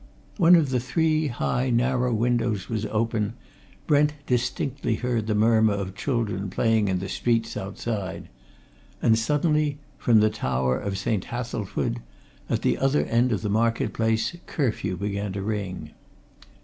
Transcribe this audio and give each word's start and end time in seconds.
One 0.37 0.55
of 0.55 0.69
the 0.71 0.79
three 0.79 1.27
high, 1.27 1.69
narrow 1.69 2.11
windows 2.11 2.67
was 2.69 2.87
open: 2.87 3.33
Brent 3.85 4.13
distinctly 4.25 4.95
heard 4.95 5.27
the 5.27 5.35
murmur 5.35 5.75
of 5.75 5.93
children 5.93 6.49
playing 6.49 6.87
in 6.87 6.97
the 6.97 7.07
streets 7.07 7.55
outside. 7.55 8.27
And 8.99 9.15
suddenly, 9.15 9.77
from 9.99 10.19
the 10.19 10.31
tower 10.31 10.75
of 10.79 10.97
St. 10.97 11.25
Hathelswide, 11.25 11.97
at 12.49 12.63
the 12.63 12.79
other 12.79 13.05
end 13.05 13.31
of 13.31 13.43
the 13.43 13.49
market 13.49 13.93
place, 13.93 14.35
curfew 14.47 14.97
began 14.97 15.33
to 15.33 15.43
ring. 15.43 15.91